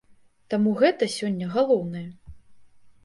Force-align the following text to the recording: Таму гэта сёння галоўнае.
Таму 0.53 0.71
гэта 0.79 1.09
сёння 1.17 1.51
галоўнае. 1.57 2.05